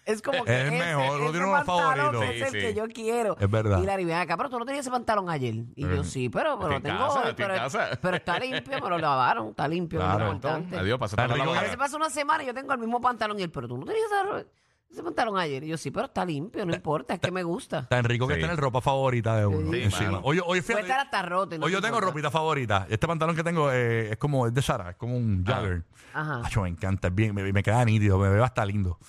Es 0.07 0.23
como 0.23 0.45
que 0.45 0.53
Es 0.61 0.67
ese- 0.73 0.79
mejor, 0.79 1.17
uno 1.17 1.25
ese 1.25 1.31
tiene 1.33 1.47
unos 1.47 1.65
pantalón 1.65 1.97
favoritos. 2.15 2.23
Es 2.35 2.43
el 2.43 2.49
Sí, 2.53 2.59
que 2.67 2.75
yo 2.75 2.85
quiero. 2.89 3.37
Es 3.39 3.51
verdad. 3.51 3.83
Y 3.83 3.87
Larry, 3.87 4.05
ven 4.05 4.17
acá, 4.17 4.37
pero 4.37 4.49
tú 4.51 4.59
no 4.59 4.65
tenías 4.65 4.85
ese 4.85 4.91
pantalón 4.91 5.29
ayer. 5.31 5.55
Y 5.75 5.83
yo 5.83 6.05
sí, 6.05 6.29
pero, 6.29 6.59
pero 6.59 6.77
en 6.77 6.83
tengo 6.83 6.99
casa, 6.99 7.21
hoy, 7.23 7.31
en 7.31 7.37
pero, 7.37 7.55
casa. 7.55 7.89
pero 8.03 8.17
está 8.17 8.39
limpio, 8.39 8.81
me 8.81 8.89
lo 8.91 8.99
lavaron, 8.99 9.49
está 9.49 9.67
limpio, 9.69 9.99
Claro. 10.01 10.27
lo 10.27 10.33
importante. 10.33 10.77
Adiós, 10.79 10.99
pasa 10.99 11.27
rico 11.27 11.53
A 11.55 11.61
veces 11.63 11.77
pasa 11.77 11.97
una 11.97 12.11
semana 12.11 12.43
y 12.43 12.47
yo 12.47 12.55
tengo 12.55 12.73
el 12.73 12.79
mismo 12.79 13.01
pantalón 13.01 13.39
y 13.39 13.43
él, 13.43 13.51
pero 13.51 13.67
tú 13.69 13.77
no 13.77 13.85
tenías 13.85 14.05
esa- 14.07 14.45
ese 14.91 15.03
pantalón 15.03 15.37
ayer. 15.39 15.65
Y 15.65 15.69
yo 15.69 15.77
sí, 15.77 15.91
pero 15.91 16.07
está 16.07 16.25
limpio, 16.25 16.65
no 16.65 16.73
importa, 16.73 17.15
es 17.15 17.21
que 17.21 17.33
me 17.33 17.43
gusta. 17.43 17.89
Tan 17.89 18.05
rico 18.05 18.29
que 18.29 18.37
Sí. 18.37 18.41
tener 18.43 18.57
ropa 18.57 18.81
favorita 18.81 19.37
de 19.37 19.45
uno 19.47 19.73
Sí, 19.73 19.83
encima. 19.83 20.11
mano. 20.13 20.21
Hoy, 20.25 20.39
hoy, 20.39 20.45
Puede 20.47 20.63
fíjate, 20.63 20.83
estar 20.83 21.01
hasta 21.01 21.23
roto. 21.23 21.57
y 21.57 21.59
no 21.59 21.67
hoy 21.67 21.73
yo 21.73 21.79
te 21.79 21.83
tengo 21.89 21.97
importa. 21.97 22.13
ropita 22.13 22.31
favorita. 22.31 22.87
Este 22.89 23.07
pantalón 23.09 23.35
que 23.35 23.43
tengo 23.43 23.73
eh, 23.73 24.13
es 24.13 24.17
como, 24.19 24.47
es 24.47 24.55
de 24.55 24.63
Sara, 24.63 24.91
es 24.91 24.97
como 24.97 25.17
un 25.17 25.45
jogger. 25.45 25.83
Ajá. 26.13 26.43
Acho, 26.45 26.63
me 26.63 26.69
encanta, 26.69 27.09
es 27.09 27.15
bien, 27.15 27.35
me, 27.35 27.53
me 27.53 27.63
queda 27.65 27.85
nítido, 27.85 28.19
me 28.19 28.29
veo 28.29 28.45
hasta 28.45 28.65
lindo. 28.65 29.01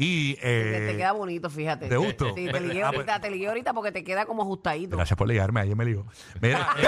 Y. 0.00 0.34
Te, 0.36 0.40
te 0.42 0.90
Eh, 0.92 0.96
queda 0.96 1.10
bonito, 1.12 1.50
fíjate. 1.50 1.88
¿te 1.88 1.96
gustó? 1.96 2.32
Sí, 2.36 2.46
te 2.50 2.60
ligué 2.60 2.84
Ah, 2.84 2.88
pues- 2.90 3.00
ahorita, 3.00 3.20
te 3.20 3.30
ligué 3.30 3.48
ahorita 3.48 3.74
porque 3.74 3.90
te 3.92 4.04
queda 4.04 4.24
como 4.26 4.42
ajustadito. 4.42 4.96
gracias 4.96 5.16
por 5.18 5.26
ligarme, 5.28 5.60
ayer 5.60 5.74
me 5.76 5.84
ligó. 5.84 6.06
Mira. 6.40 6.68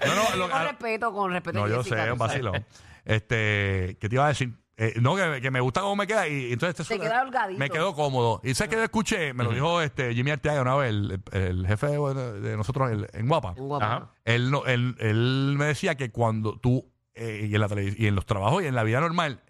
este, 0.00 0.06
no, 0.08 0.14
no, 0.30 0.36
lo- 0.36 0.48
con 0.50 0.62
respeto, 0.62 1.12
con 1.12 1.32
respeto. 1.32 1.58
No, 1.58 1.68
yo 1.68 1.78
Jessica, 1.78 2.04
sé, 2.04 2.12
un 2.12 2.18
vacilón. 2.18 2.64
Este, 3.04 3.96
¿qué 4.00 4.08
te 4.08 4.14
iba 4.14 4.24
a 4.24 4.28
decir? 4.28 4.54
Eh, 4.76 4.94
no, 5.00 5.14
que, 5.16 5.40
que 5.42 5.50
me 5.50 5.60
gusta 5.60 5.80
cómo 5.82 5.96
me 5.96 6.06
queda 6.06 6.26
y 6.28 6.52
entonces 6.52 6.70
este 6.70 6.82
Te 6.84 6.86
suéter 6.96 7.08
queda 7.10 7.22
holgadito. 7.22 7.58
Me 7.58 7.68
quedó 7.68 7.94
cómodo. 7.94 8.40
Y 8.42 8.54
sé 8.54 8.68
que 8.68 8.76
yo 8.76 8.82
escuché, 8.84 9.34
me 9.34 9.44
lo 9.44 9.50
dijo 9.50 9.80
este 9.82 10.14
Jimmy 10.14 10.30
Arteaga 10.30 10.62
una 10.62 10.76
vez, 10.76 10.90
el, 10.90 11.20
el 11.32 11.66
jefe 11.66 11.88
de, 11.88 12.40
de 12.40 12.56
nosotros 12.56 12.90
el- 12.90 13.06
en 13.12 13.28
Guapa. 13.28 13.54
Un 13.58 13.68
guapo. 13.68 13.84
Ajá. 13.84 14.12
Él, 14.24 14.50
no, 14.50 14.64
él, 14.64 14.96
él 14.98 15.54
me 15.58 15.66
decía 15.66 15.96
que 15.96 16.10
cuando 16.10 16.58
tú, 16.58 16.88
eh, 17.14 17.46
y, 17.50 17.54
en 17.54 17.60
la 17.60 17.68
y 17.96 18.06
en 18.06 18.14
los 18.14 18.24
trabajos 18.24 18.62
y 18.62 18.66
en 18.66 18.74
la 18.74 18.82
vida 18.84 19.00
normal, 19.00 19.40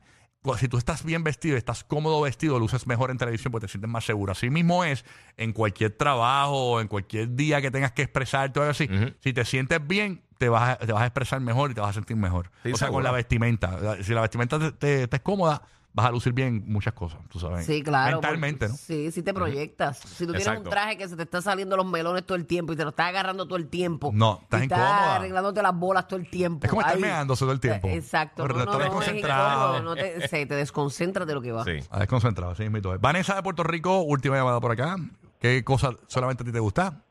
si 0.58 0.68
tú 0.68 0.76
estás 0.76 1.04
bien 1.04 1.22
vestido, 1.24 1.56
estás 1.56 1.84
cómodo 1.84 2.20
vestido, 2.20 2.58
luces 2.58 2.86
mejor 2.86 3.10
en 3.10 3.18
televisión 3.18 3.52
porque 3.52 3.66
te 3.66 3.70
sientes 3.72 3.88
más 3.90 4.04
seguro. 4.04 4.32
Así 4.32 4.50
mismo 4.50 4.84
es 4.84 5.04
en 5.36 5.52
cualquier 5.52 5.92
trabajo, 5.92 6.80
en 6.80 6.88
cualquier 6.88 7.34
día 7.36 7.60
que 7.60 7.70
tengas 7.70 7.92
que 7.92 8.02
expresarte 8.02 8.58
o 8.58 8.62
algo 8.62 8.70
así. 8.72 8.88
Si 9.20 9.32
te 9.32 9.44
sientes 9.44 9.86
bien, 9.86 10.22
te 10.38 10.48
vas, 10.48 10.70
a, 10.70 10.76
te 10.84 10.92
vas 10.92 11.02
a 11.02 11.06
expresar 11.06 11.40
mejor 11.40 11.70
y 11.70 11.74
te 11.74 11.80
vas 11.80 11.90
a 11.90 11.92
sentir 11.94 12.16
mejor. 12.16 12.50
Sí, 12.64 12.72
o 12.72 12.76
sea, 12.76 12.86
seguro. 12.88 12.94
con 12.94 13.04
la 13.04 13.12
vestimenta. 13.12 14.02
Si 14.02 14.12
la 14.12 14.22
vestimenta 14.22 14.58
te, 14.58 14.72
te- 14.72 15.06
te 15.08 15.16
es 15.16 15.22
cómoda, 15.22 15.62
vas 15.94 16.06
a 16.06 16.10
lucir 16.10 16.32
bien 16.32 16.64
muchas 16.66 16.94
cosas, 16.94 17.20
tú 17.28 17.38
sabes. 17.38 17.66
Sí, 17.66 17.82
claro. 17.82 18.16
Mentalmente, 18.16 18.66
porque- 18.68 18.72
¿no? 18.72 18.76
Sí, 18.78 19.10
sí 19.12 19.22
te 19.22 19.34
proyectas. 19.34 19.98
Si 19.98 20.24
tú 20.26 20.32
tienes 20.32 20.46
Exacto. 20.46 20.68
un 20.68 20.70
traje 20.70 20.96
que 20.96 21.06
se 21.08 21.16
te 21.16 21.22
está 21.24 21.42
saliendo 21.42 21.76
los 21.76 21.84
melones 21.86 22.24
todo 22.24 22.36
el 22.36 22.46
tiempo 22.46 22.72
y 22.72 22.76
te 22.76 22.82
lo 22.84 22.90
estás 22.90 23.08
agarrando 23.08 23.44
todo 23.46 23.56
el 23.56 23.68
tiempo. 23.68 24.10
No, 24.14 24.40
estás 24.42 24.62
y 24.62 24.64
incómoda. 24.64 25.16
arreglándote 25.16 25.62
las 25.62 25.74
bolas 25.76 26.08
todo 26.08 26.18
el 26.18 26.30
tiempo. 26.30 26.64
Es 26.64 26.70
como 26.70 26.80
estar 26.82 26.98
meándose 26.98 27.44
todo 27.44 27.52
el 27.52 27.60
tiempo. 27.60 27.88
eh, 27.88 27.96
Exacto. 27.96 28.42
Pero 28.42 28.54
No, 28.54 28.64
no, 28.64 28.72
estás 28.72 28.78
no, 28.78 28.84
es 28.84 28.90
desconcentrado. 29.06 29.82
no 29.82 29.94
te, 29.94 30.28
se, 30.28 30.46
te 30.46 30.54
desconcentras 30.54 31.26
de 31.26 31.34
lo 31.34 31.42
que 31.42 31.52
va. 31.52 31.64
Sí. 31.64 31.78
A 31.90 31.98
desconcentrado, 31.98 32.52
así 32.52 32.68
mismo 32.68 32.94
es. 32.94 33.00
Vanessa 33.00 33.34
de 33.34 33.42
Puerto 33.42 33.62
Rico, 33.62 34.00
última 34.00 34.36
llamada 34.36 34.60
por 34.60 34.72
acá. 34.72 34.96
¿Qué 35.40 35.62
cosa 35.64 35.90
solamente 36.06 36.42
a 36.42 36.46
ti 36.46 36.52
te 36.52 36.60
gusta? 36.60 37.02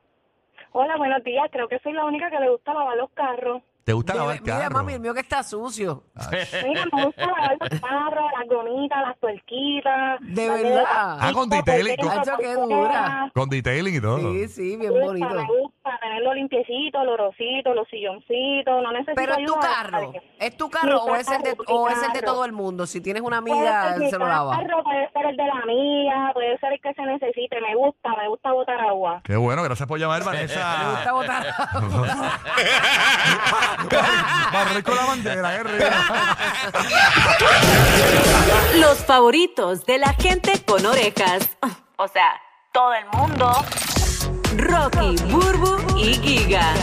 Hola, 0.73 0.95
buenos 0.97 1.23
días. 1.23 1.43
Creo 1.51 1.67
que 1.67 1.77
soy 1.79 1.91
la 1.93 2.05
única 2.05 2.29
que 2.29 2.39
le 2.39 2.49
gusta 2.49 2.73
lavar 2.73 2.95
los 2.97 3.09
carros. 3.11 3.61
¿Te 3.83 3.93
gusta 3.93 4.13
Mira, 4.13 4.23
lavar 4.25 4.41
mira, 4.41 4.59
carro? 4.59 4.75
mami, 4.75 4.93
el 4.93 4.99
mío 4.99 5.13
que 5.13 5.21
está 5.21 5.41
sucio. 5.43 6.03
Mira, 6.67 6.85
me 6.93 7.05
gusta 7.05 7.25
lavar 7.25 7.57
los 7.59 7.81
carros, 7.81 8.25
las 8.39 8.47
gonitas, 8.47 9.01
las 9.01 9.19
tuerquitas. 9.19 10.19
De 10.21 10.49
verdad. 10.49 10.83
Ah, 10.87 11.31
con 11.33 11.49
detailing, 11.49 11.95
con- 11.97 12.09
Hacho, 12.11 12.37
qué 12.39 12.53
dura. 12.53 13.31
Con 13.33 13.49
detailing 13.49 13.95
y 13.95 13.99
todo. 14.01 14.17
Sí, 14.19 14.47
sí, 14.49 14.77
bien 14.77 14.93
Me 14.93 14.99
gusta, 15.07 15.27
bonito. 15.27 15.71
Me 15.91 15.97
tenerlo 15.99 16.33
limpiecito, 16.33 16.99
olorosito, 16.99 17.73
los 17.73 17.87
silloncitos, 17.89 18.81
no 18.83 18.91
necesito 18.91 19.13
Pero 19.15 19.33
es 19.33 19.37
tu 19.45 19.53
ayuda 19.55 19.59
carro. 19.61 20.13
¿Es 20.39 20.57
tu 20.57 20.69
carro 20.69 21.03
o 21.03 21.15
es 21.15 21.27
el 21.29 21.41
de, 21.43 21.55
o 21.67 21.89
es 21.89 22.01
el 22.03 22.13
de 22.13 22.21
todo 22.21 22.45
el 22.45 22.51
mundo? 22.51 22.85
Si 22.87 23.01
tienes 23.01 23.21
una 23.23 23.41
Puede 23.41 23.53
amiga, 23.59 23.83
ser 23.83 23.93
él 23.93 23.99
mi 24.03 24.09
se 24.09 24.17
lo 24.17 24.27
lava. 24.27 24.57
carro, 24.57 24.83
puede 24.83 25.09
ser 25.11 25.25
el 25.25 25.37
de 25.37 25.45
la 25.45 25.53
amiga, 25.63 26.31
puede 26.33 26.57
ser 26.59 26.73
el 26.73 26.81
que 26.81 26.93
se 26.93 27.01
necesite. 27.03 27.61
Me 27.61 27.75
gusta, 27.75 28.09
me 28.17 28.27
gusta 28.27 28.51
botar 28.51 28.79
agua. 28.81 29.21
Qué 29.23 29.35
bueno, 29.35 29.63
gracias 29.63 29.87
por 29.87 29.99
llamar, 29.99 30.19
Me 30.21 30.25
Vanessa. 30.25 30.91
gusta 30.91 31.11
botar. 31.13 31.45
Barrer 34.53 34.83
con 34.83 34.95
la 34.95 35.05
bandera, 35.05 35.57
qué 35.57 35.63
rico. 35.63 35.85
Los 38.79 39.03
favoritos 39.05 39.85
de 39.85 39.97
la 39.97 40.13
gente 40.13 40.53
con 40.65 40.85
orejas. 40.85 41.57
O 41.97 42.07
sea, 42.07 42.39
todo 42.71 42.93
el 42.93 43.05
mundo. 43.13 43.51
Rocky, 44.71 45.17
Burbu 45.29 45.97
y 45.97 46.13
Giga. 46.13 46.73